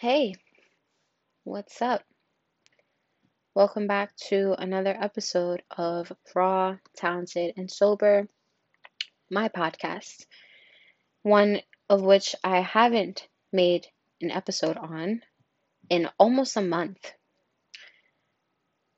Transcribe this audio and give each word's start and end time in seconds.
Hey, 0.00 0.32
what's 1.44 1.82
up? 1.82 2.02
Welcome 3.54 3.86
back 3.86 4.16
to 4.30 4.54
another 4.58 4.96
episode 4.98 5.62
of 5.76 6.10
Raw, 6.34 6.78
Talented, 6.96 7.52
and 7.58 7.70
Sober, 7.70 8.26
my 9.30 9.50
podcast. 9.50 10.24
One 11.20 11.60
of 11.90 12.00
which 12.00 12.34
I 12.42 12.62
haven't 12.62 13.28
made 13.52 13.88
an 14.22 14.30
episode 14.30 14.78
on 14.78 15.20
in 15.90 16.08
almost 16.18 16.56
a 16.56 16.62
month. 16.62 17.12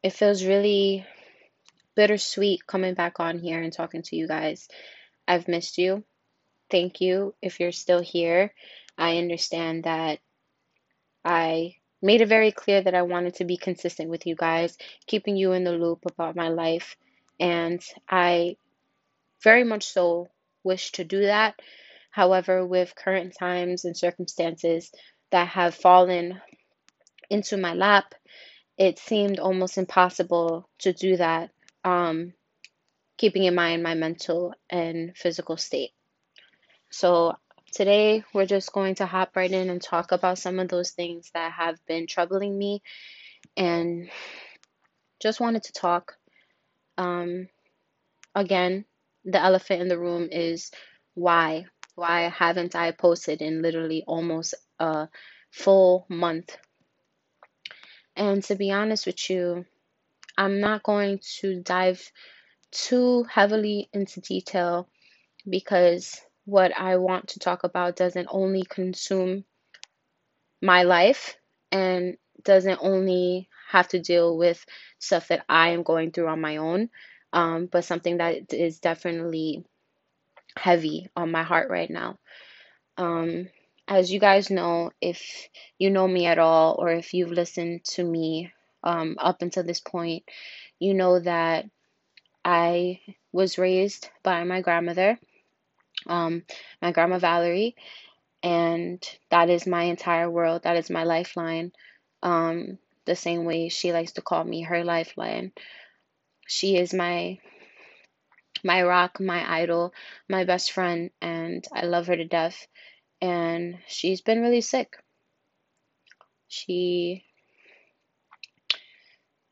It 0.05 0.13
feels 0.13 0.45
really 0.45 1.05
bittersweet 1.97 2.65
coming 2.65 2.95
back 2.95 3.19
on 3.19 3.41
here 3.41 3.61
and 3.61 3.73
talking 3.73 4.03
to 4.03 4.15
you 4.15 4.29
guys. 4.29 4.69
I've 5.27 5.49
missed 5.49 5.79
you. 5.79 6.05
Thank 6.71 7.01
you 7.01 7.35
if 7.43 7.59
you're 7.59 7.73
still 7.73 8.03
here. 8.03 8.55
I 8.97 9.19
understand 9.19 9.83
that 9.83 10.21
I 11.25 11.77
made 12.01 12.21
it 12.21 12.29
very 12.29 12.51
clear 12.51 12.83
that 12.83 12.95
I 12.95 13.03
wanted 13.03 13.37
to 13.37 13.45
be 13.45 13.57
consistent 13.57 14.11
with 14.11 14.27
you 14.27 14.35
guys, 14.35 14.77
keeping 15.07 15.37
you 15.37 15.53
in 15.53 15.65
the 15.65 15.73
loop 15.73 16.01
about 16.07 16.37
my 16.37 16.49
life. 16.49 16.97
And 17.39 17.83
I 18.09 18.57
very 19.43 19.65
much 19.65 19.85
so 19.85 20.29
wish 20.65 20.93
to 20.93 21.05
do 21.05 21.23
that. 21.23 21.55
However, 22.11 22.67
with 22.67 22.95
current 22.95 23.35
times 23.39 23.85
and 23.85 23.97
circumstances 23.97 24.93
that 25.31 25.49
have 25.49 25.75
fallen 25.75 26.41
into 27.31 27.57
my 27.57 27.73
lap, 27.73 28.15
it 28.77 28.99
seemed 28.99 29.39
almost 29.39 29.79
impossible 29.79 30.69
to 30.81 30.93
do 30.93 31.17
that, 31.17 31.51
um, 31.85 32.35
keeping 33.17 33.45
in 33.45 33.55
mind 33.55 33.83
my 33.83 33.95
mental 33.95 34.55
and 34.69 35.17
physical 35.17 35.57
state. 35.57 35.93
So 36.91 37.35
Today, 37.73 38.23
we're 38.35 38.45
just 38.45 38.71
going 38.75 38.97
to 38.97 39.07
hop 39.07 39.35
right 39.35 39.51
in 39.51 39.71
and 39.71 39.81
talk 39.81 40.13
about 40.13 40.37
some 40.37 40.59
of 40.59 40.69
those 40.69 40.91
things 40.91 41.31
that 41.33 41.53
have 41.53 41.79
been 41.87 42.07
troubling 42.07 42.59
me 42.59 42.83
and 43.57 44.11
just 45.23 45.41
wanted 45.41 45.63
to 45.63 45.73
talk. 45.73 46.19
Um, 46.99 47.49
again, 48.35 48.85
the 49.25 49.41
elephant 49.41 49.81
in 49.81 49.89
the 49.89 49.99
room 49.99 50.29
is 50.31 50.71
why? 51.15 51.65
Why 51.95 52.29
haven't 52.29 52.77
I 52.77 52.91
posted 52.91 53.41
in 53.41 53.63
literally 53.63 54.05
almost 54.07 54.55
a 54.79 55.09
full 55.51 56.05
month? 56.11 56.55
And 58.15 58.45
to 58.45 58.55
be 58.55 58.71
honest 58.71 59.07
with 59.07 59.31
you, 59.31 59.65
I'm 60.37 60.61
not 60.61 60.83
going 60.83 61.21
to 61.41 61.63
dive 61.63 62.07
too 62.71 63.25
heavily 63.31 63.89
into 63.95 64.21
detail 64.21 64.91
because 65.49 66.21
what 66.45 66.77
I 66.77 66.97
want 66.97 67.29
to 67.29 67.39
talk 67.39 67.65
about 67.65 67.97
doesn't 67.97 68.29
only 68.31 68.65
consume 68.65 69.45
my 70.61 70.83
life 70.83 71.37
and 71.71 72.17
doesn't 72.45 72.79
only 72.81 73.49
have 73.69 73.89
to 73.89 74.01
deal 74.01 74.37
with 74.37 74.65
stuff 74.99 75.29
that 75.29 75.45
I 75.49 75.71
am 75.71 75.83
going 75.83 76.11
through 76.11 76.29
on 76.29 76.41
my 76.41 76.57
own, 76.59 76.91
um, 77.33 77.67
but 77.67 77.85
something 77.85 78.19
that 78.19 78.53
is 78.53 78.81
definitely 78.81 79.65
heavy 80.57 81.09
on 81.17 81.31
my 81.31 81.43
heart 81.43 81.71
right 81.71 81.91
now. 81.91 82.19
Um, 82.97 83.49
as 83.89 84.13
you 84.13 84.21
guys 84.21 84.51
know, 84.51 84.91
if 85.01 85.49
you 85.79 85.91
know 85.91 86.07
me 86.07 86.27
at 86.27 86.39
all, 86.39 86.77
or 86.79 86.91
if 86.91 87.15
you've 87.15 87.31
listened 87.33 87.85
to 87.85 88.05
me 88.05 88.53
um, 88.85 89.17
up 89.19 89.43
until 89.43 89.65
this 89.65 89.81
point, 89.81 90.25
you 90.79 90.95
know 90.95 91.21
that 91.21 91.67
I 92.45 93.01
was 93.33 93.59
raised 93.59 94.11
by 94.23 94.45
my 94.45 94.61
grandmother 94.61 95.19
um, 96.07 96.45
my 96.81 96.93
grandma 96.93 97.19
Valerie, 97.19 97.77
and 98.43 99.03
that 99.31 99.51
is 99.51 99.67
my 99.67 99.85
entire 99.85 100.31
world. 100.31 100.63
That 100.65 100.77
is 100.77 100.91
my 100.91 101.05
lifeline. 101.05 101.73
Um, 102.23 102.79
the 103.05 103.17
same 103.17 103.45
way 103.45 103.69
she 103.69 103.93
likes 103.93 104.13
to 104.13 104.23
call 104.23 104.45
me 104.45 104.63
her 104.63 104.85
lifeline. 104.85 105.53
She 106.47 106.77
is 106.77 106.95
my 106.95 107.39
my 108.65 108.83
rock, 108.83 109.19
my 109.21 109.61
idol, 109.61 109.93
my 110.29 110.45
best 110.45 110.73
friend, 110.73 111.11
and 111.21 111.65
I 111.73 111.85
love 111.85 112.07
her 112.07 112.17
to 112.17 112.25
death. 112.25 112.67
And 113.21 113.79
she's 113.87 114.21
been 114.21 114.41
really 114.41 114.61
sick. 114.61 114.97
She 116.49 117.25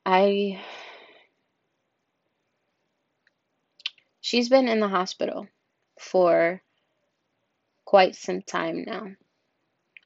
I 0.05 0.61
she's 4.21 4.49
been 4.49 4.69
in 4.69 4.81
the 4.81 4.89
hospital 4.89 5.47
for 6.01 6.63
quite 7.85 8.17
some 8.17 8.43
time 8.43 8.85
now. 8.87 9.07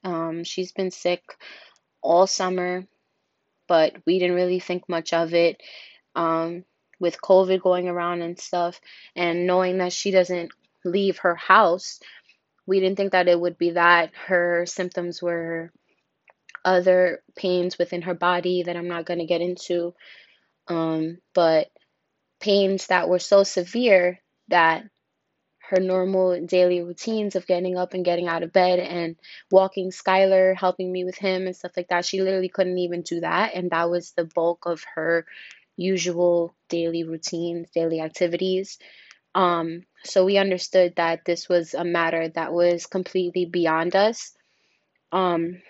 Um, 0.03 0.45
she's 0.45 0.73
been 0.73 0.91
sick 0.91 1.23
all 2.03 2.27
summer, 2.27 2.87
but 3.69 3.95
we 4.07 4.19
didn't 4.19 4.37
really 4.37 4.61
think 4.61 4.89
much 4.89 5.13
of 5.13 5.33
it. 5.35 5.61
Um, 6.15 6.65
with 7.01 7.21
COVID 7.21 7.61
going 7.61 7.89
around 7.89 8.23
and 8.23 8.39
stuff, 8.39 8.81
and 9.17 9.47
knowing 9.47 9.79
that 9.79 9.93
she 9.93 10.11
doesn't 10.11 10.53
leave 10.85 11.19
her 11.19 11.35
house, 11.35 12.01
we 12.67 12.81
didn't 12.81 12.97
think 12.97 13.13
that 13.13 13.29
it 13.29 13.39
would 13.39 13.59
be 13.59 13.71
that. 13.71 14.13
Her 14.27 14.65
symptoms 14.67 15.21
were 15.21 15.73
other 16.65 17.21
pains 17.37 17.79
within 17.79 18.03
her 18.03 18.15
body 18.15 18.63
that 18.63 18.77
I'm 18.77 18.89
not 18.89 19.05
going 19.05 19.19
to 19.19 19.27
get 19.27 19.41
into, 19.41 19.95
um, 20.69 21.19
but 21.35 21.69
pains 22.41 22.87
that 22.87 23.09
were 23.09 23.19
so 23.19 23.43
severe 23.43 24.21
that 24.49 24.85
her 25.75 25.81
normal 25.81 26.47
daily 26.47 26.83
routines 26.83 27.35
of 27.35 27.47
getting 27.47 27.77
up 27.77 27.95
and 27.95 28.05
getting 28.05 28.29
out 28.29 28.43
of 28.43 28.53
bed 28.53 28.79
and 28.79 29.17
walking 29.51 29.91
Skylar, 29.91 30.57
helping 30.57 30.91
me 30.91 31.05
with 31.05 31.17
him 31.17 31.47
and 31.47 31.57
stuff 31.57 31.73
like 31.77 31.89
that. 31.89 32.05
She 32.05 32.23
literally 32.23 32.49
couldn't 32.49 32.79
even 32.79 33.03
do 33.03 33.21
that. 33.21 33.55
And 33.55 33.71
that 33.71 33.91
was 33.91 34.13
the 34.13 34.25
bulk 34.25 34.67
of 34.67 34.85
her 34.95 35.27
usual 35.77 36.55
daily 36.69 37.03
routines, 37.03 37.71
daily 37.71 38.01
activities. 38.01 38.79
Um, 39.35 39.83
so 40.05 40.25
we 40.25 40.39
understood 40.39 40.95
that 40.97 41.25
this 41.25 41.49
was 41.49 41.75
a 41.75 41.85
matter 41.85 42.29
that 42.29 42.53
was 42.53 42.87
completely 42.87 43.45
beyond 43.47 43.97
us. 43.97 44.33
Um, 45.11 45.61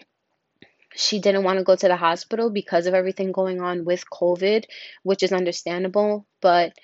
she 0.94 1.18
didn't 1.18 1.44
want 1.44 1.58
to 1.58 1.64
go 1.64 1.74
to 1.74 1.88
the 1.88 1.96
hospital 1.96 2.50
because 2.50 2.86
of 2.86 2.94
everything 2.94 3.32
going 3.32 3.60
on 3.60 3.84
with 3.84 4.04
COVID, 4.10 4.64
which 5.02 5.22
is 5.22 5.32
understandable, 5.32 6.26
but 6.40 6.74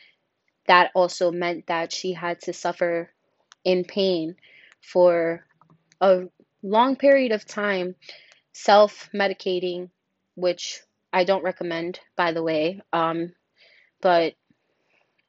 that 0.71 0.93
also 0.95 1.33
meant 1.33 1.67
that 1.67 1.93
she 1.93 2.13
had 2.13 2.41
to 2.43 2.53
suffer 2.53 3.11
in 3.65 3.83
pain 3.83 4.37
for 4.81 5.45
a 6.01 6.29
long 6.63 6.95
period 6.95 7.33
of 7.33 7.45
time, 7.45 7.97
self 8.53 9.11
medicating, 9.13 9.91
which 10.37 10.81
I 11.13 11.25
don't 11.25 11.43
recommend, 11.43 11.99
by 12.17 12.31
the 12.31 12.45
way. 12.45 12.81
Um, 12.93 13.33
but 14.01 14.35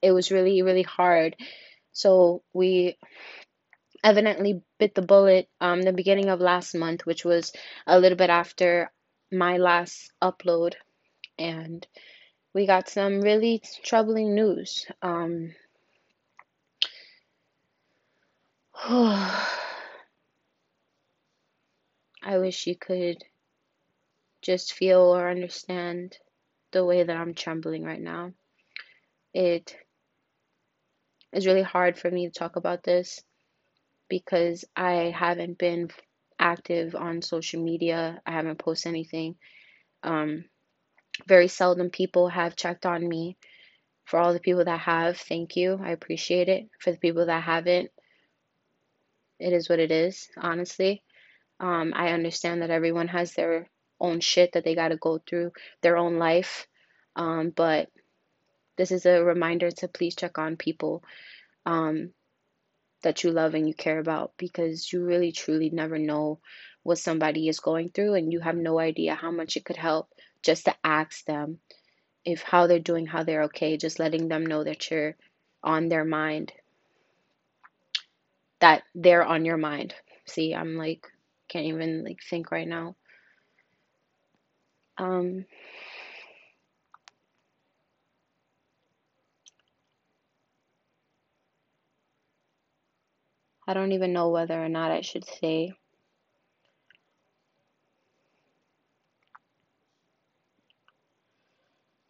it 0.04 0.12
was 0.12 0.32
really, 0.32 0.62
really 0.62 0.84
hard. 0.84 1.36
So 1.92 2.44
we 2.54 2.98
evidently 4.04 4.62
bit 4.78 4.94
the 4.94 5.02
bullet 5.02 5.48
um 5.60 5.82
the 5.82 5.92
beginning 5.92 6.30
of 6.30 6.40
last 6.40 6.76
month, 6.76 7.08
which 7.08 7.26
was 7.26 7.52
a 7.88 8.00
little 8.00 8.18
bit 8.18 8.30
after 8.30 8.92
my 9.32 9.58
last 9.58 10.12
upload, 10.22 10.76
and 11.40 11.88
we 12.54 12.66
got 12.66 12.90
some 12.90 13.22
really 13.22 13.62
troubling 13.84 14.36
news. 14.36 14.86
Um, 15.02 15.54
I 18.84 19.48
wish 22.38 22.68
you 22.68 22.76
could 22.76 23.24
just 24.42 24.74
feel 24.74 25.16
or 25.16 25.30
understand 25.30 26.18
the 26.72 26.84
way 26.84 27.04
that 27.04 27.16
I'm 27.16 27.34
trembling 27.34 27.84
right 27.84 28.02
now. 28.02 28.34
It 29.34 29.76
is 31.32 31.46
really 31.46 31.62
hard 31.62 31.98
for 31.98 32.12
me 32.12 32.28
to 32.28 32.34
talk 32.34 32.56
about 32.56 32.84
this 32.84 33.22
because 34.10 34.66
I 34.76 35.14
haven't 35.16 35.58
been 35.58 35.90
active 36.38 36.96
on 36.96 37.22
social 37.22 37.64
media. 37.64 38.22
I 38.26 38.32
haven't 38.32 38.60
posted 38.60 38.90
anything. 38.90 39.36
Um, 40.04 40.46
very 41.28 41.48
seldom 41.48 41.90
people 41.90 42.30
have 42.30 42.56
checked 42.56 42.86
on 42.86 43.08
me. 43.08 43.38
For 44.06 44.20
all 44.20 44.34
the 44.34 44.40
people 44.40 44.66
that 44.66 44.80
have, 44.82 45.18
thank 45.18 45.56
you. 45.56 45.80
I 45.82 45.92
appreciate 45.92 46.50
it. 46.50 46.70
For 46.80 46.92
the 46.92 46.98
people 46.98 47.28
that 47.28 47.44
haven't, 47.44 47.92
it 49.40 49.54
is 49.54 49.70
what 49.70 49.80
it 49.80 49.92
is, 49.92 50.30
honestly. 50.38 51.04
Um, 51.60 51.94
I 51.96 52.10
understand 52.10 52.62
that 52.62 52.72
everyone 52.72 53.08
has 53.10 53.34
their 53.34 53.70
own 54.00 54.20
shit 54.20 54.54
that 54.54 54.64
they 54.64 54.76
got 54.76 54.90
to 54.90 54.98
go 54.98 55.20
through, 55.20 55.52
their 55.82 55.98
own 55.98 56.18
life. 56.18 56.68
Um, 57.16 57.52
but 57.56 57.90
this 58.78 58.92
is 58.92 59.06
a 59.06 59.24
reminder 59.24 59.72
to 59.72 59.88
please 59.88 60.16
check 60.16 60.38
on 60.38 60.58
people 60.58 61.04
um, 61.66 62.12
that 63.04 63.24
you 63.24 63.32
love 63.32 63.54
and 63.54 63.68
you 63.68 63.74
care 63.74 64.00
about 64.00 64.34
because 64.38 64.92
you 64.92 65.04
really 65.04 65.32
truly 65.32 65.70
never 65.70 65.98
know 65.98 66.40
what 66.84 66.98
somebody 66.98 67.48
is 67.48 67.60
going 67.60 67.90
through 67.90 68.16
and 68.16 68.32
you 68.32 68.40
have 68.40 68.56
no 68.56 68.80
idea 68.80 69.16
how 69.16 69.32
much 69.32 69.58
it 69.58 69.66
could 69.66 69.78
help 69.78 70.10
just 70.44 70.66
to 70.66 70.76
ask 70.84 71.26
them 71.26 71.60
if 72.26 72.42
how 72.42 72.68
they're 72.68 72.80
doing, 72.80 73.06
how 73.06 73.24
they're 73.24 73.44
okay, 73.44 73.78
just 73.78 74.00
letting 74.00 74.28
them 74.28 74.46
know 74.46 74.64
that 74.64 74.90
you're 74.90 75.16
on 75.64 75.90
their 75.90 76.06
mind, 76.06 76.52
that 78.60 78.84
they're 78.96 79.26
on 79.26 79.46
your 79.46 79.58
mind. 79.58 79.94
See, 80.28 80.54
I'm 80.56 80.76
like, 80.78 81.06
can't 81.50 81.66
even 81.66 82.04
like 82.04 82.20
think 82.30 82.52
right 82.52 82.68
now. 82.68 82.96
Um, 84.98 85.46
I 93.68 93.74
don't 93.74 93.94
even 93.94 94.14
know 94.14 94.30
whether 94.30 94.64
or 94.64 94.70
not 94.70 94.92
I 94.92 95.02
should 95.02 95.26
say. 95.26 95.74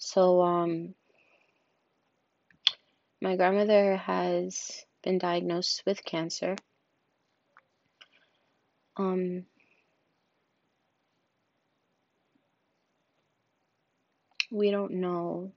So, 0.04 0.42
um, 0.42 0.96
my 3.22 3.36
grandmother 3.36 3.98
has 3.98 4.84
been 5.04 5.20
diagnosed 5.20 5.84
with 5.86 6.04
cancer. 6.04 6.56
Um, 8.98 9.46
we 14.52 14.72
don't 14.72 14.94
know 14.94 15.52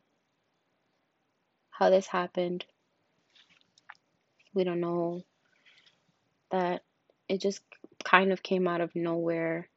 how 1.70 1.88
this 1.88 2.06
happened. 2.06 2.66
We 4.52 4.62
don't 4.62 4.80
know 4.80 5.22
that 6.50 6.82
it 7.30 7.40
just 7.40 7.62
kind 8.04 8.30
of 8.30 8.42
came 8.42 8.68
out 8.68 8.82
of 8.82 8.94
nowhere. 8.94 9.70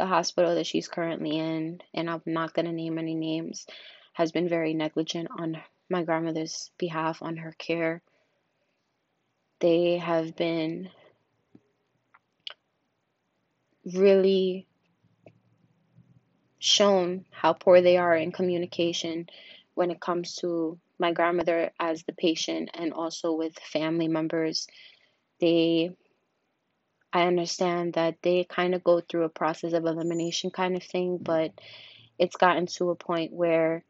The 0.00 0.06
hospital 0.06 0.54
that 0.54 0.66
she's 0.66 0.88
currently 0.88 1.36
in, 1.36 1.82
and 1.92 2.08
I'm 2.08 2.22
not 2.24 2.54
going 2.54 2.64
to 2.64 2.72
name 2.72 2.96
any 2.96 3.14
names, 3.14 3.66
has 4.14 4.32
been 4.32 4.48
very 4.48 4.72
negligent 4.72 5.28
on 5.38 5.60
my 5.90 6.04
grandmother's 6.04 6.70
behalf 6.78 7.20
on 7.20 7.36
her 7.36 7.54
care. 7.58 8.00
They 9.58 9.98
have 9.98 10.34
been 10.36 10.88
really 13.84 14.66
shown 16.58 17.26
how 17.30 17.52
poor 17.52 17.82
they 17.82 17.98
are 17.98 18.16
in 18.16 18.32
communication 18.32 19.28
when 19.74 19.90
it 19.90 20.00
comes 20.00 20.36
to 20.36 20.78
my 20.98 21.12
grandmother 21.12 21.72
as 21.78 22.04
the 22.04 22.14
patient 22.14 22.70
and 22.72 22.94
also 22.94 23.34
with 23.34 23.52
family 23.58 24.08
members. 24.08 24.66
They, 25.42 25.90
I 27.12 27.22
understand 27.22 27.94
that 27.94 28.16
they 28.22 28.44
kind 28.44 28.74
of 28.74 28.84
go 28.84 29.00
through 29.00 29.24
a 29.24 29.28
process 29.28 29.72
of 29.72 29.84
elimination 29.84 30.50
kind 30.50 30.76
of 30.76 30.82
thing, 30.82 31.14
mm-hmm. 31.14 31.24
but 31.24 31.52
it's 32.18 32.36
gotten 32.36 32.66
to 32.66 32.90
a 32.90 32.94
point 32.94 33.32
where 33.32 33.82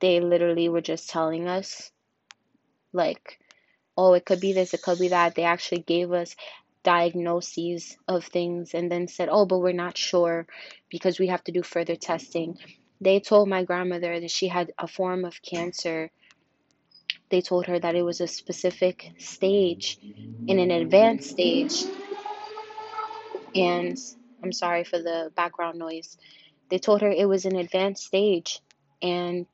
they 0.00 0.20
literally 0.20 0.68
were 0.68 0.80
just 0.80 1.10
telling 1.10 1.48
us, 1.48 1.90
like, 2.92 3.38
oh, 3.96 4.14
it 4.14 4.24
could 4.24 4.40
be 4.40 4.52
this, 4.52 4.74
it 4.74 4.82
could 4.82 4.98
be 4.98 5.08
that. 5.08 5.34
They 5.34 5.44
actually 5.44 5.82
gave 5.82 6.12
us 6.12 6.36
diagnoses 6.82 7.96
of 8.06 8.24
things 8.24 8.74
and 8.74 8.90
then 8.90 9.08
said, 9.08 9.28
oh, 9.30 9.46
but 9.46 9.58
we're 9.58 9.72
not 9.72 9.96
sure 9.96 10.46
because 10.90 11.18
we 11.18 11.28
have 11.28 11.42
to 11.44 11.52
do 11.52 11.62
further 11.62 11.96
testing. 11.96 12.58
They 13.00 13.20
told 13.20 13.48
my 13.48 13.64
grandmother 13.64 14.20
that 14.20 14.30
she 14.30 14.48
had 14.48 14.72
a 14.78 14.86
form 14.86 15.24
of 15.24 15.42
cancer. 15.42 16.10
They 17.34 17.40
told 17.40 17.66
her 17.66 17.80
that 17.80 17.96
it 17.96 18.04
was 18.04 18.20
a 18.20 18.28
specific 18.28 19.10
stage, 19.18 19.98
in 20.46 20.60
an 20.60 20.70
advanced 20.70 21.30
stage. 21.30 21.84
And 23.56 23.98
I'm 24.40 24.52
sorry 24.52 24.84
for 24.84 25.00
the 25.00 25.32
background 25.34 25.76
noise. 25.76 26.16
They 26.70 26.78
told 26.78 27.02
her 27.02 27.10
it 27.10 27.28
was 27.28 27.44
an 27.44 27.56
advanced 27.56 28.04
stage 28.04 28.60
and 29.02 29.46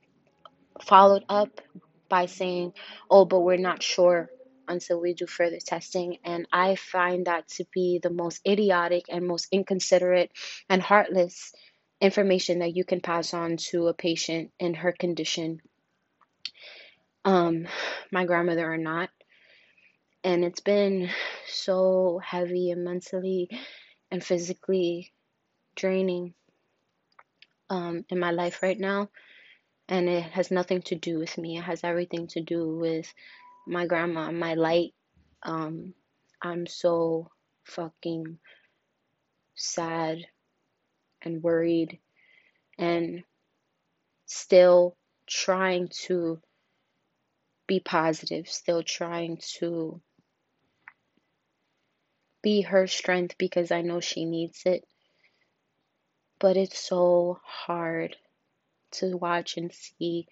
followed 0.83 1.25
up 1.27 1.59
by 2.07 2.27
saying, 2.27 2.73
oh, 3.09 3.25
but 3.25 3.39
we're 3.39 3.57
not 3.57 3.81
sure 3.81 4.29
until 4.67 5.01
we 5.01 5.15
do 5.15 5.25
further 5.25 5.57
testing. 5.59 6.17
And 6.23 6.47
I 6.53 6.75
find 6.75 7.25
that 7.25 7.47
to 7.55 7.65
be 7.73 7.99
the 8.03 8.11
most 8.11 8.41
idiotic 8.47 9.05
and 9.09 9.25
most 9.25 9.47
inconsiderate 9.51 10.29
and 10.69 10.83
heartless 10.83 11.51
information 11.99 12.59
that 12.59 12.75
you 12.75 12.83
can 12.85 13.01
pass 13.01 13.33
on 13.33 13.57
to 13.71 13.87
a 13.87 13.95
patient 13.95 14.51
in 14.59 14.75
her 14.75 14.91
condition. 14.91 15.63
Um, 17.23 17.67
my 18.11 18.25
grandmother 18.25 18.71
or 18.71 18.77
not. 18.77 19.09
And 20.23 20.43
it's 20.43 20.59
been 20.59 21.09
so 21.47 22.19
heavy 22.23 22.71
and 22.71 22.83
mentally 22.83 23.49
and 24.11 24.23
physically 24.23 25.13
draining 25.75 26.33
um, 27.69 28.05
in 28.09 28.19
my 28.19 28.31
life 28.31 28.61
right 28.61 28.79
now. 28.79 29.09
And 29.87 30.07
it 30.07 30.23
has 30.23 30.51
nothing 30.51 30.81
to 30.83 30.95
do 30.95 31.19
with 31.19 31.37
me. 31.37 31.57
It 31.57 31.63
has 31.63 31.83
everything 31.83 32.27
to 32.27 32.41
do 32.41 32.77
with 32.77 33.11
my 33.67 33.85
grandma, 33.87 34.31
my 34.31 34.53
light. 34.53 34.93
Um, 35.43 35.93
I'm 36.41 36.67
so 36.67 37.29
fucking 37.63 38.37
sad 39.55 40.19
and 41.21 41.43
worried 41.43 41.99
and 42.77 43.23
still 44.25 44.95
trying 45.27 45.87
to 46.05 46.41
be 47.71 47.79
positive, 47.79 48.49
still 48.49 48.83
trying 48.83 49.37
to 49.37 50.01
be 52.41 52.63
her 52.63 52.85
strength 52.85 53.37
because 53.37 53.71
I 53.71 53.81
know 53.81 54.01
she 54.01 54.25
needs 54.25 54.63
it. 54.65 54.83
But 56.37 56.57
it's 56.57 56.77
so 56.77 57.39
hard 57.45 58.17
to 58.95 59.15
watch 59.15 59.55
and 59.55 59.71
see 59.71 60.27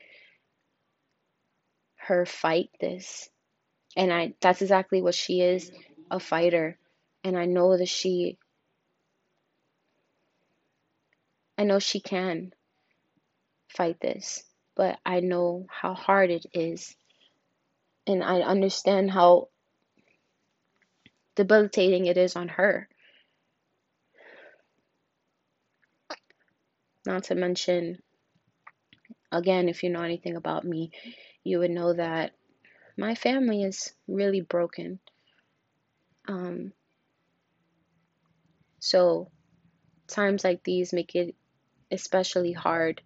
her 1.95 2.25
fight 2.25 2.71
this. 2.81 3.30
And 3.95 4.12
I 4.12 4.33
that's 4.42 4.62
exactly 4.62 5.01
what 5.01 5.15
she 5.15 5.39
is, 5.39 5.71
a 6.12 6.19
fighter. 6.19 6.77
And 7.24 7.38
I 7.38 7.45
know 7.45 7.77
that 7.77 7.88
she 7.88 8.38
I 11.57 11.63
know 11.63 11.80
she 11.80 12.01
can 12.01 12.51
fight 13.69 14.01
this, 14.01 14.44
but 14.75 15.00
I 15.06 15.21
know 15.21 15.68
how 15.69 15.94
hard 15.94 16.31
it 16.31 16.45
is. 16.53 16.97
And 18.09 18.23
I 18.23 18.41
understand 18.41 19.11
how 19.11 19.50
debilitating 21.35 22.07
it 22.07 22.17
is 22.17 22.35
on 22.35 22.47
her. 22.47 22.89
Not 27.06 27.25
to 27.25 27.35
mention, 27.35 28.00
again, 29.31 29.69
if 29.69 29.83
you 29.83 29.91
know 29.91 30.01
anything 30.01 30.35
about 30.38 30.65
me, 30.65 30.89
you 31.44 31.59
would 31.59 31.69
know 31.69 31.94
that 31.94 32.31
my 32.97 33.13
family 33.13 33.61
is 33.61 33.94
really 34.07 34.41
broken. 34.41 35.00
Um, 36.27 36.73
so, 38.79 39.30
times 40.07 40.44
like 40.44 40.63
these 40.63 40.94
make 40.94 41.13
it 41.13 41.35
especially 41.92 42.54
hard 42.54 43.04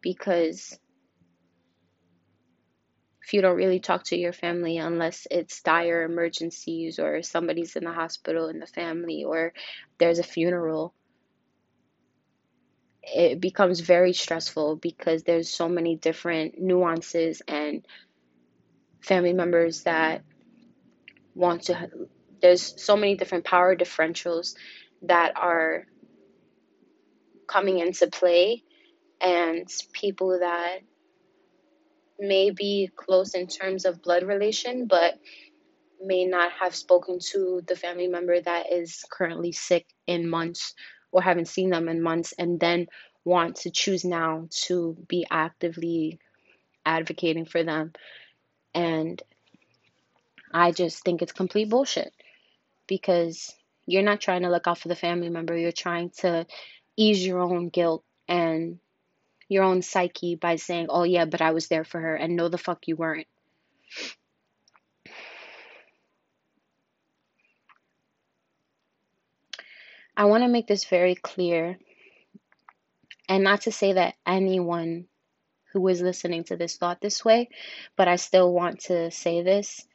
because 0.00 0.78
if 3.26 3.34
you 3.34 3.42
don't 3.42 3.56
really 3.56 3.80
talk 3.80 4.04
to 4.04 4.16
your 4.16 4.32
family 4.32 4.78
unless 4.78 5.26
it's 5.32 5.60
dire 5.62 6.04
emergencies 6.04 7.00
or 7.00 7.22
somebody's 7.22 7.74
in 7.74 7.82
the 7.82 7.92
hospital 7.92 8.46
in 8.46 8.60
the 8.60 8.68
family 8.68 9.24
or 9.24 9.52
there's 9.98 10.20
a 10.20 10.22
funeral 10.22 10.94
it 13.02 13.40
becomes 13.40 13.80
very 13.80 14.12
stressful 14.12 14.76
because 14.76 15.24
there's 15.24 15.48
so 15.48 15.68
many 15.68 15.96
different 15.96 16.60
nuances 16.60 17.42
and 17.48 17.84
family 19.00 19.32
members 19.32 19.82
that 19.82 20.22
want 21.34 21.62
to 21.62 21.90
there's 22.40 22.80
so 22.80 22.96
many 22.96 23.16
different 23.16 23.44
power 23.44 23.74
differentials 23.74 24.54
that 25.02 25.36
are 25.36 25.84
coming 27.48 27.80
into 27.80 28.06
play 28.06 28.62
and 29.20 29.68
people 29.92 30.38
that 30.38 30.78
may 32.18 32.50
be 32.50 32.90
close 32.96 33.34
in 33.34 33.46
terms 33.46 33.84
of 33.84 34.02
blood 34.02 34.22
relation, 34.22 34.86
but 34.86 35.18
may 36.02 36.24
not 36.24 36.52
have 36.52 36.74
spoken 36.74 37.18
to 37.18 37.62
the 37.66 37.76
family 37.76 38.06
member 38.06 38.40
that 38.40 38.72
is 38.72 39.04
currently 39.10 39.52
sick 39.52 39.86
in 40.06 40.28
months 40.28 40.74
or 41.12 41.22
haven't 41.22 41.48
seen 41.48 41.70
them 41.70 41.88
in 41.88 42.02
months, 42.02 42.34
and 42.38 42.60
then 42.60 42.86
want 43.24 43.56
to 43.56 43.70
choose 43.70 44.04
now 44.04 44.48
to 44.50 44.96
be 45.08 45.26
actively 45.30 46.18
advocating 46.84 47.44
for 47.44 47.64
them. 47.64 47.92
And 48.74 49.22
I 50.52 50.72
just 50.72 51.02
think 51.04 51.22
it's 51.22 51.32
complete 51.32 51.70
bullshit 51.70 52.12
because 52.86 53.54
you're 53.86 54.02
not 54.02 54.20
trying 54.20 54.42
to 54.42 54.50
look 54.50 54.66
out 54.66 54.78
for 54.78 54.88
the 54.88 54.96
family 54.96 55.28
member, 55.28 55.56
you're 55.56 55.72
trying 55.72 56.10
to 56.18 56.46
ease 56.96 57.24
your 57.24 57.40
own 57.40 57.68
guilt 57.68 58.04
and 58.28 58.78
your 59.48 59.64
own 59.64 59.82
psyche 59.82 60.34
by 60.34 60.56
saying, 60.56 60.86
oh, 60.88 61.04
yeah, 61.04 61.24
but 61.24 61.40
I 61.40 61.52
was 61.52 61.68
there 61.68 61.84
for 61.84 62.00
her, 62.00 62.14
and 62.16 62.36
no, 62.36 62.48
the 62.48 62.58
fuck 62.58 62.88
you 62.88 62.96
weren't. 62.96 63.26
I 70.16 70.24
want 70.24 70.44
to 70.44 70.48
make 70.48 70.66
this 70.66 70.84
very 70.86 71.14
clear, 71.14 71.78
and 73.28 73.44
not 73.44 73.62
to 73.62 73.72
say 73.72 73.92
that 73.92 74.14
anyone 74.26 75.06
who 75.72 75.86
is 75.88 76.00
listening 76.00 76.44
to 76.44 76.56
this 76.56 76.76
thought 76.76 77.00
this 77.02 77.24
way, 77.24 77.50
but 77.96 78.08
I 78.08 78.16
still 78.16 78.52
want 78.52 78.80
to 78.84 79.10
say 79.10 79.42
this. 79.42 79.86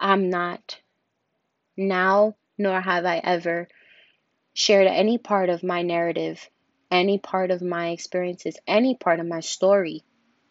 I'm 0.00 0.30
not 0.30 0.80
now, 1.76 2.36
nor 2.56 2.80
have 2.80 3.04
I 3.04 3.18
ever 3.18 3.68
shared 4.54 4.86
any 4.86 5.18
part 5.18 5.50
of 5.50 5.62
my 5.62 5.82
narrative, 5.82 6.48
any 6.94 7.18
part 7.18 7.50
of 7.50 7.60
my 7.60 7.88
experiences, 7.88 8.56
any 8.68 8.94
part 8.94 9.18
of 9.18 9.26
my 9.26 9.40
story 9.40 10.04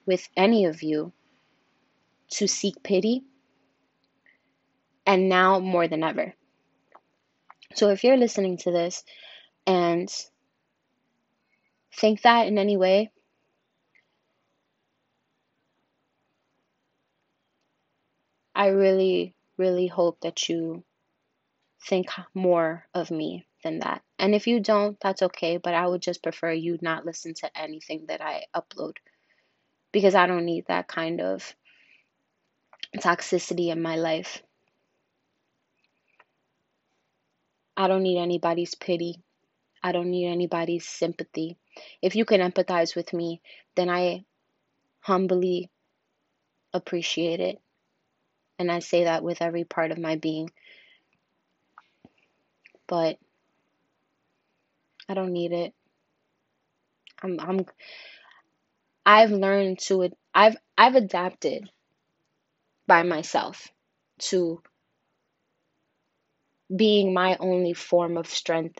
with 0.05 0.27
any 0.35 0.65
of 0.65 0.83
you 0.83 1.13
to 2.31 2.47
seek 2.47 2.83
pity. 2.83 3.23
And 5.05 5.29
now 5.29 5.59
more 5.59 5.87
than 5.87 6.03
ever. 6.03 6.33
So 7.75 7.89
if 7.89 8.03
you're 8.03 8.17
listening 8.17 8.57
to 8.57 8.71
this 8.71 9.03
and 9.65 10.09
think 11.95 12.21
that 12.23 12.47
in 12.47 12.57
any 12.57 12.75
way, 12.75 13.11
I 18.53 18.67
really, 18.67 19.33
really 19.57 19.87
hope 19.87 20.19
that 20.21 20.49
you 20.49 20.83
think 21.87 22.07
more 22.33 22.85
of 22.93 23.11
me 23.11 23.45
than 23.63 23.79
that. 23.79 24.01
And 24.19 24.35
if 24.35 24.47
you 24.47 24.59
don't, 24.59 24.97
that's 25.01 25.21
okay, 25.23 25.57
but 25.57 25.73
I 25.73 25.87
would 25.87 26.01
just 26.01 26.21
prefer 26.21 26.51
you 26.51 26.77
not 26.81 27.05
listen 27.05 27.33
to 27.35 27.57
anything 27.59 28.05
that 28.07 28.21
I 28.21 28.43
upload 28.55 28.97
because 29.91 30.15
I 30.15 30.27
don't 30.27 30.45
need 30.45 30.65
that 30.67 30.87
kind 30.87 31.21
of 31.21 31.55
toxicity 32.97 33.71
in 33.71 33.81
my 33.81 33.95
life. 33.95 34.43
I 37.75 37.87
don't 37.87 38.03
need 38.03 38.19
anybody's 38.19 38.75
pity. 38.75 39.23
I 39.81 39.91
don't 39.91 40.11
need 40.11 40.27
anybody's 40.27 40.87
sympathy. 40.87 41.57
If 42.01 42.15
you 42.15 42.25
can 42.25 42.39
empathize 42.39 42.95
with 42.95 43.13
me, 43.13 43.41
then 43.75 43.89
I 43.89 44.25
humbly 44.99 45.69
appreciate 46.73 47.39
it. 47.39 47.59
And 48.59 48.71
I 48.71 48.79
say 48.79 49.05
that 49.05 49.23
with 49.23 49.41
every 49.41 49.63
part 49.63 49.91
of 49.91 49.97
my 49.97 50.15
being. 50.15 50.51
But 52.87 53.17
I 55.09 55.13
don't 55.13 55.33
need 55.33 55.51
it. 55.51 55.73
I'm 57.21 57.39
I'm 57.39 57.65
I've 59.05 59.31
learned 59.31 59.79
to 59.79 60.09
I've 60.33 60.57
I've 60.77 60.95
adapted 60.95 61.69
by 62.87 63.03
myself 63.03 63.69
to 64.19 64.61
being 66.73 67.13
my 67.13 67.37
only 67.39 67.73
form 67.73 68.17
of 68.17 68.27
strength, 68.27 68.79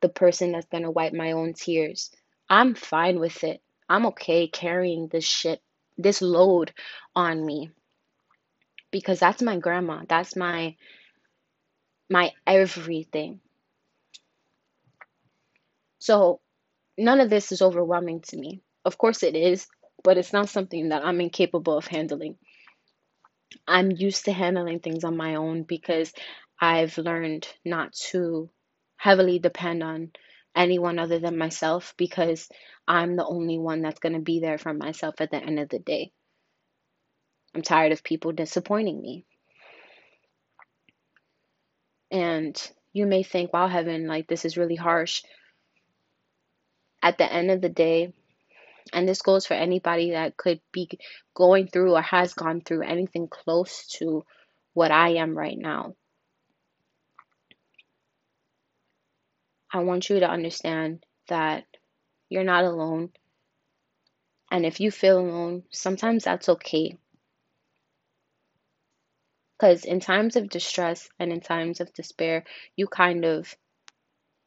the 0.00 0.08
person 0.08 0.52
that's 0.52 0.66
going 0.66 0.82
to 0.82 0.90
wipe 0.90 1.12
my 1.12 1.32
own 1.32 1.54
tears. 1.54 2.10
I'm 2.48 2.74
fine 2.74 3.20
with 3.20 3.44
it. 3.44 3.62
I'm 3.88 4.06
okay 4.06 4.48
carrying 4.48 5.08
this 5.08 5.24
shit, 5.24 5.60
this 5.96 6.22
load 6.22 6.72
on 7.14 7.44
me. 7.44 7.70
Because 8.90 9.20
that's 9.20 9.42
my 9.42 9.56
grandma. 9.58 10.02
That's 10.08 10.34
my 10.34 10.76
my 12.08 12.32
everything. 12.46 13.40
So, 16.00 16.40
none 16.98 17.20
of 17.20 17.30
this 17.30 17.52
is 17.52 17.62
overwhelming 17.62 18.22
to 18.22 18.36
me. 18.36 18.62
Of 18.84 18.98
course 18.98 19.22
it 19.22 19.36
is, 19.36 19.68
but 20.02 20.18
it's 20.18 20.32
not 20.32 20.48
something 20.48 20.88
that 20.88 21.04
I'm 21.04 21.20
incapable 21.20 21.76
of 21.78 21.86
handling. 21.86 22.38
I'm 23.68 23.90
used 23.90 24.24
to 24.26 24.32
handling 24.32 24.80
things 24.80 25.04
on 25.04 25.16
my 25.16 25.36
own 25.36 25.62
because 25.62 26.12
I've 26.60 26.98
learned 26.98 27.48
not 27.64 27.94
to 28.10 28.50
heavily 28.96 29.38
depend 29.38 29.82
on 29.82 30.12
anyone 30.56 30.98
other 30.98 31.18
than 31.18 31.38
myself 31.38 31.94
because 31.96 32.48
I'm 32.88 33.16
the 33.16 33.26
only 33.26 33.58
one 33.58 33.82
that's 33.82 34.00
going 34.00 34.14
to 34.14 34.20
be 34.20 34.40
there 34.40 34.58
for 34.58 34.74
myself 34.74 35.20
at 35.20 35.30
the 35.30 35.38
end 35.38 35.60
of 35.60 35.68
the 35.68 35.78
day. 35.78 36.12
I'm 37.54 37.62
tired 37.62 37.92
of 37.92 38.02
people 38.04 38.32
disappointing 38.32 39.00
me. 39.00 39.24
And 42.10 42.60
you 42.92 43.06
may 43.06 43.22
think, 43.22 43.52
wow, 43.52 43.68
heaven, 43.68 44.06
like 44.06 44.26
this 44.26 44.44
is 44.44 44.56
really 44.56 44.74
harsh. 44.76 45.22
At 47.02 47.18
the 47.18 47.30
end 47.30 47.50
of 47.50 47.60
the 47.60 47.68
day, 47.68 48.12
and 48.92 49.08
this 49.08 49.22
goes 49.22 49.46
for 49.46 49.54
anybody 49.54 50.12
that 50.12 50.36
could 50.36 50.60
be 50.72 50.88
going 51.34 51.68
through 51.68 51.94
or 51.94 52.02
has 52.02 52.34
gone 52.34 52.60
through 52.60 52.82
anything 52.82 53.28
close 53.28 53.86
to 53.98 54.24
what 54.74 54.90
I 54.90 55.14
am 55.14 55.36
right 55.36 55.58
now. 55.58 55.94
I 59.72 59.80
want 59.80 60.10
you 60.10 60.20
to 60.20 60.28
understand 60.28 61.04
that 61.28 61.64
you're 62.28 62.44
not 62.44 62.64
alone. 62.64 63.10
And 64.50 64.66
if 64.66 64.80
you 64.80 64.90
feel 64.90 65.18
alone, 65.18 65.62
sometimes 65.70 66.24
that's 66.24 66.48
okay. 66.48 66.96
Because 69.56 69.84
in 69.84 70.00
times 70.00 70.36
of 70.36 70.48
distress 70.48 71.08
and 71.18 71.32
in 71.32 71.40
times 71.40 71.80
of 71.80 71.92
despair, 71.92 72.44
you 72.76 72.88
kind 72.88 73.24
of 73.24 73.54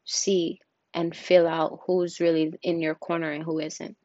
see 0.03 0.59
and 0.93 1.15
feel 1.15 1.47
out 1.47 1.81
who's 1.85 2.19
really 2.19 2.53
in 2.61 2.81
your 2.81 2.95
corner 2.95 3.31
and 3.31 3.43
who 3.43 3.59
isn't. 3.59 3.97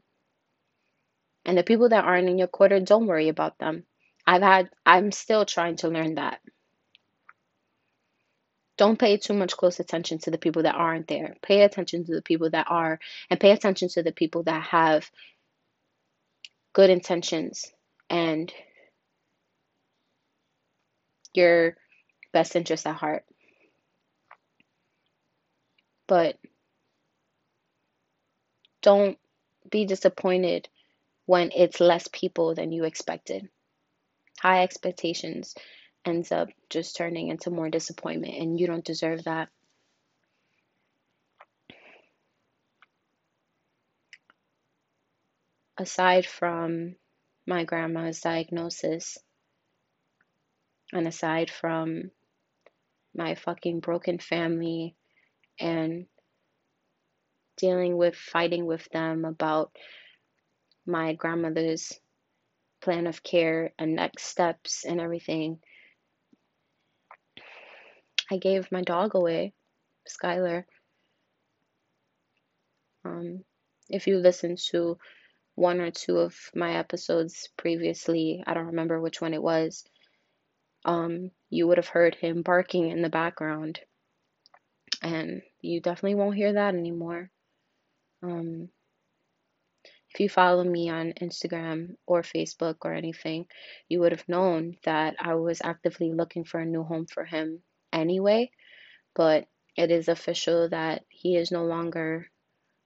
And 1.45 1.57
the 1.57 1.62
people 1.62 1.88
that 1.88 2.04
aren't 2.04 2.28
in 2.28 2.38
your 2.38 2.49
corner, 2.49 2.80
don't 2.80 3.07
worry 3.07 3.28
about 3.28 3.59
them. 3.59 3.85
I've 4.26 4.42
had, 4.42 4.71
I'm 4.85 5.12
still 5.12 5.45
trying 5.45 5.76
to 5.76 5.88
learn 5.88 6.16
that. 6.16 6.40
Don't 8.76 8.99
pay 8.99 9.16
too 9.16 9.35
much 9.35 9.57
close 9.57 9.80
attention 9.80 10.18
to 10.18 10.30
the 10.30 10.38
people 10.38 10.62
that 10.62 10.75
aren't 10.75 11.09
there. 11.09 11.35
Pay 11.42 11.62
attention 11.62 12.04
to 12.04 12.14
the 12.14 12.23
people 12.23 12.50
that 12.50 12.66
are, 12.68 13.00
and 13.30 13.40
pay 13.40 13.50
attention 13.50 13.88
to 13.88 14.02
the 14.02 14.12
people 14.12 14.45
that 14.45 14.62
have 14.62 15.11
good 16.75 16.90
intentions 16.90 17.73
and 18.09 18.52
your 21.35 21.76
best 22.33 22.54
interest 22.54 22.87
at 22.87 22.95
heart. 22.95 23.25
But 26.07 26.37
don't 28.82 29.18
be 29.70 29.85
disappointed 29.85 30.68
when 31.26 31.50
it's 31.54 31.80
less 31.80 32.08
people 32.08 32.54
than 32.54 32.73
you 32.73 32.85
expected. 32.85 33.49
High 34.40 34.62
expectations 34.62 35.54
ends 36.04 36.32
up 36.32 36.49
just 36.70 36.97
turning 36.97 37.28
into 37.28 37.50
more 37.50 37.68
disappointment, 37.68 38.35
and 38.35 38.58
you 38.58 38.66
don't 38.66 38.85
deserve 38.85 39.25
that. 39.25 39.49
Aside 45.76 46.26
from 46.26 46.97
my 47.47 47.64
grandma's 47.64 48.20
diagnosis, 48.20 49.18
and 50.92 51.06
aside 51.06 51.50
from 51.50 52.11
my 53.14 53.35
fucking 53.35 53.80
broken 53.80 54.18
family 54.18 54.94
and 55.58 56.06
dealing 57.58 57.96
with 57.96 58.16
fighting 58.16 58.66
with 58.66 58.88
them 58.90 59.24
about 59.24 59.70
my 60.86 61.12
grandmother's 61.14 61.92
plan 62.80 63.06
of 63.06 63.22
care 63.22 63.72
and 63.78 63.94
next 63.94 64.24
steps 64.24 64.84
and 64.84 65.00
everything, 65.00 65.58
I 68.30 68.38
gave 68.38 68.72
my 68.72 68.82
dog 68.82 69.14
away, 69.14 69.52
Skylar. 70.08 70.64
Um, 73.04 73.44
if 73.88 74.06
you 74.06 74.18
listen 74.18 74.56
to 74.70 74.98
one 75.54 75.80
or 75.80 75.90
two 75.90 76.18
of 76.18 76.36
my 76.54 76.76
episodes 76.76 77.48
previously, 77.56 78.44
I 78.46 78.54
don't 78.54 78.66
remember 78.66 79.00
which 79.00 79.20
one 79.20 79.34
it 79.34 79.42
was, 79.42 79.84
um, 80.84 81.30
you 81.50 81.66
would 81.66 81.78
have 81.78 81.88
heard 81.88 82.14
him 82.14 82.42
barking 82.42 82.90
in 82.90 83.02
the 83.02 83.08
background. 83.08 83.80
And 85.02 85.42
you 85.60 85.80
definitely 85.80 86.16
won't 86.16 86.36
hear 86.36 86.52
that 86.52 86.74
anymore. 86.74 87.30
Um, 88.22 88.68
if 90.12 90.20
you 90.20 90.28
follow 90.28 90.64
me 90.64 90.88
on 90.88 91.12
Instagram 91.20 91.96
or 92.06 92.22
Facebook 92.22 92.76
or 92.82 92.94
anything, 92.94 93.46
you 93.88 94.00
would 94.00 94.12
have 94.12 94.28
known 94.28 94.76
that 94.84 95.16
I 95.20 95.34
was 95.34 95.60
actively 95.62 96.12
looking 96.12 96.44
for 96.44 96.60
a 96.60 96.66
new 96.66 96.82
home 96.82 97.06
for 97.06 97.25
him 97.25 97.62
anyway, 97.92 98.50
but 99.14 99.46
it 99.76 99.90
is 99.90 100.08
official 100.08 100.68
that 100.70 101.04
he 101.08 101.37
is 101.37 101.50
no 101.52 101.64
longer 101.64 102.26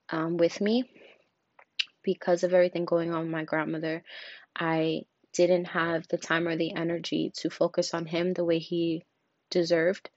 um, 0.09 0.37
with 0.37 0.59
me 0.61 0.83
because 2.03 2.43
of 2.43 2.53
everything 2.53 2.85
going 2.85 3.13
on 3.13 3.21
with 3.21 3.31
my 3.31 3.45
grandmother. 3.45 4.03
I 4.55 5.03
didn't 5.33 5.65
have 5.65 6.07
the 6.07 6.17
time 6.17 6.47
or 6.47 6.55
the 6.55 6.75
energy 6.75 7.31
to 7.37 7.49
focus 7.49 7.93
on 7.93 8.05
him 8.05 8.33
the 8.33 8.45
way 8.45 8.59
he 8.59 9.05
deserved. 9.49 10.09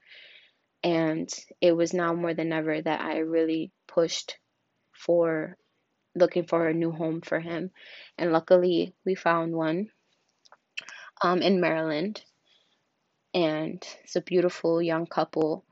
And 0.83 1.29
it 1.61 1.71
was 1.71 1.93
now 1.93 2.13
more 2.13 2.33
than 2.33 2.53
ever 2.53 2.79
that 2.79 3.01
I 3.01 3.19
really 3.19 3.71
pushed 3.87 4.37
for 4.97 5.57
looking 6.15 6.45
for 6.45 6.67
a 6.67 6.73
new 6.73 6.91
home 6.91 7.21
for 7.21 7.39
him. 7.39 7.71
And 8.17 8.31
luckily, 8.31 8.93
we 9.05 9.15
found 9.15 9.53
one 9.53 9.89
um, 11.21 11.41
in 11.41 11.61
Maryland 11.61 12.23
and 13.37 13.85
it's 14.03 14.15
a 14.15 14.21
beautiful 14.21 14.81
young 14.81 15.05
couple 15.05 15.63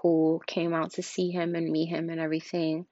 who 0.00 0.40
came 0.46 0.72
out 0.72 0.92
to 0.92 1.02
see 1.02 1.30
him 1.30 1.54
and 1.54 1.70
meet 1.70 1.90
him 1.90 2.08
and 2.08 2.18
everything. 2.18 2.86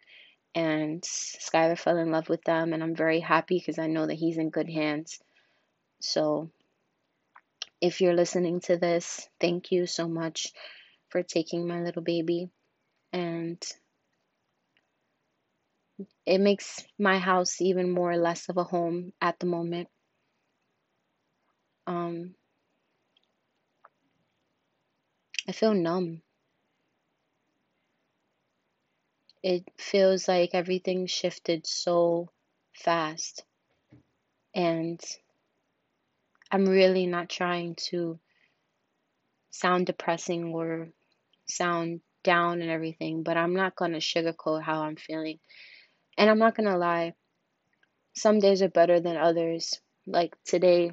And 0.54 1.02
Skylar 1.02 1.78
fell 1.78 1.96
in 1.96 2.10
love 2.10 2.28
with 2.28 2.42
them, 2.44 2.74
and 2.74 2.82
I'm 2.82 2.94
very 2.94 3.20
happy 3.20 3.58
because 3.58 3.78
I 3.78 3.86
know 3.86 4.06
that 4.06 4.14
he's 4.14 4.36
in 4.36 4.50
good 4.50 4.68
hands. 4.68 5.18
So, 6.00 6.50
if 7.80 8.00
you're 8.02 8.14
listening 8.14 8.60
to 8.62 8.76
this, 8.76 9.26
thank 9.40 9.72
you 9.72 9.86
so 9.86 10.08
much 10.08 10.52
for 11.08 11.22
taking 11.22 11.66
my 11.66 11.80
little 11.80 12.02
baby. 12.02 12.50
And 13.12 13.62
it 16.26 16.38
makes 16.38 16.84
my 16.98 17.18
house 17.18 17.60
even 17.60 17.90
more 17.90 18.12
or 18.12 18.16
less 18.16 18.48
of 18.48 18.56
a 18.56 18.64
home 18.64 19.12
at 19.20 19.38
the 19.38 19.46
moment. 19.46 19.88
Um, 21.86 22.34
I 25.48 25.52
feel 25.52 25.74
numb. 25.74 26.22
It 29.42 29.64
feels 29.78 30.28
like 30.28 30.50
everything 30.52 31.06
shifted 31.06 31.66
so 31.66 32.28
fast. 32.74 33.44
And 34.54 35.00
I'm 36.50 36.68
really 36.68 37.06
not 37.06 37.28
trying 37.28 37.76
to 37.90 38.18
sound 39.50 39.86
depressing 39.86 40.52
or 40.52 40.88
sound 41.46 42.00
down 42.24 42.60
and 42.60 42.70
everything, 42.70 43.22
but 43.22 43.36
I'm 43.36 43.54
not 43.54 43.76
going 43.76 43.92
to 43.92 43.98
sugarcoat 43.98 44.62
how 44.62 44.82
I'm 44.82 44.96
feeling. 44.96 45.38
And 46.18 46.28
I'm 46.28 46.38
not 46.38 46.56
going 46.56 46.68
to 46.68 46.76
lie, 46.76 47.14
some 48.14 48.40
days 48.40 48.60
are 48.60 48.68
better 48.68 48.98
than 48.98 49.16
others. 49.16 49.80
Like 50.04 50.34
today, 50.44 50.90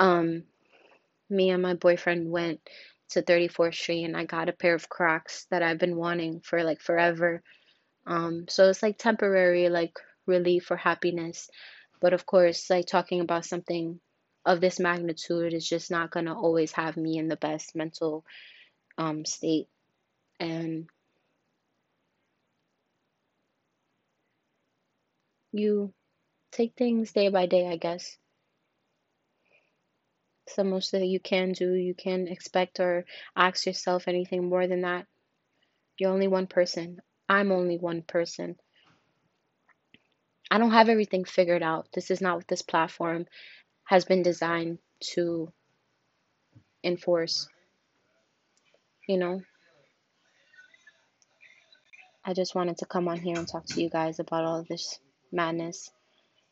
um, 0.00 0.44
me 1.28 1.50
and 1.50 1.62
my 1.62 1.74
boyfriend 1.74 2.30
went 2.30 2.60
to 3.10 3.22
34th 3.22 3.74
Street 3.74 4.04
and 4.04 4.16
I 4.16 4.24
got 4.24 4.48
a 4.48 4.52
pair 4.52 4.74
of 4.74 4.88
Crocs 4.88 5.46
that 5.50 5.62
I've 5.62 5.78
been 5.78 5.96
wanting 5.96 6.40
for 6.40 6.64
like 6.64 6.80
forever. 6.80 7.42
Um, 8.06 8.46
so 8.48 8.70
it's 8.70 8.82
like 8.82 8.96
temporary, 8.96 9.68
like 9.68 9.92
relief 10.26 10.70
or 10.70 10.76
happiness. 10.76 11.50
But 12.00 12.14
of 12.14 12.24
course, 12.24 12.70
like 12.70 12.86
talking 12.86 13.20
about 13.20 13.44
something 13.44 14.00
of 14.46 14.62
this 14.62 14.80
magnitude 14.80 15.52
is 15.52 15.68
just 15.68 15.90
not 15.90 16.10
gonna 16.10 16.34
always 16.34 16.72
have 16.72 16.96
me 16.96 17.18
in 17.18 17.28
the 17.28 17.36
best 17.36 17.76
mental 17.76 18.24
um, 18.96 19.26
state. 19.26 19.68
And 20.38 20.88
you 25.52 25.92
take 26.52 26.74
things 26.76 27.12
day 27.12 27.28
by 27.28 27.46
day, 27.46 27.68
I 27.68 27.76
guess. 27.76 28.16
It's 30.46 30.56
the 30.56 30.64
most 30.64 30.92
that 30.92 31.06
you 31.06 31.20
can 31.20 31.52
do. 31.52 31.74
You 31.74 31.94
can't 31.94 32.28
expect 32.28 32.80
or 32.80 33.04
ask 33.36 33.66
yourself 33.66 34.08
anything 34.08 34.48
more 34.48 34.66
than 34.66 34.82
that. 34.82 35.06
You're 35.98 36.12
only 36.12 36.28
one 36.28 36.46
person. 36.46 37.00
I'm 37.28 37.52
only 37.52 37.78
one 37.78 38.02
person. 38.02 38.56
I 40.50 40.58
don't 40.58 40.72
have 40.72 40.88
everything 40.88 41.24
figured 41.24 41.62
out. 41.62 41.88
This 41.94 42.10
is 42.10 42.20
not 42.20 42.36
what 42.36 42.48
this 42.48 42.62
platform 42.62 43.26
has 43.84 44.04
been 44.04 44.22
designed 44.22 44.78
to 45.14 45.52
enforce. 46.82 47.48
You 49.08 49.18
know, 49.18 49.42
I 52.24 52.34
just 52.34 52.54
wanted 52.54 52.78
to 52.78 52.86
come 52.86 53.06
on 53.08 53.20
here 53.20 53.36
and 53.36 53.46
talk 53.46 53.66
to 53.66 53.80
you 53.80 53.88
guys 53.88 54.18
about 54.18 54.44
all 54.44 54.64
this 54.68 54.98
madness. 55.32 55.90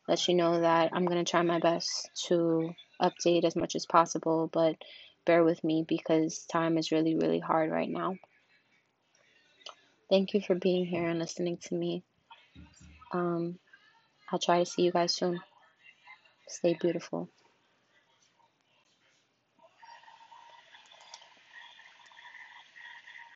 Let 0.07 0.27
you 0.27 0.35
know 0.35 0.61
that 0.61 0.91
I'm 0.93 1.05
going 1.05 1.23
to 1.23 1.29
try 1.29 1.41
my 1.43 1.59
best 1.59 2.09
to 2.27 2.73
update 3.01 3.45
as 3.45 3.55
much 3.55 3.75
as 3.75 3.85
possible, 3.85 4.49
but 4.51 4.75
bear 5.25 5.43
with 5.43 5.63
me 5.63 5.85
because 5.87 6.45
time 6.51 6.77
is 6.77 6.91
really, 6.91 7.15
really 7.15 7.39
hard 7.39 7.69
right 7.71 7.89
now. 7.89 8.15
Thank 10.09 10.33
you 10.33 10.41
for 10.41 10.55
being 10.55 10.85
here 10.85 11.07
and 11.07 11.19
listening 11.19 11.57
to 11.65 11.75
me. 11.75 12.03
Um, 13.11 13.59
I'll 14.31 14.39
try 14.39 14.59
to 14.59 14.65
see 14.65 14.83
you 14.83 14.91
guys 14.91 15.15
soon. 15.15 15.39
Stay 16.47 16.75
beautiful. 16.79 17.29